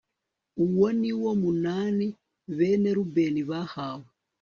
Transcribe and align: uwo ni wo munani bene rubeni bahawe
uwo 0.63 0.87
ni 1.01 1.11
wo 1.21 1.31
munani 1.41 2.07
bene 2.57 2.89
rubeni 2.97 3.41
bahawe 3.49 4.07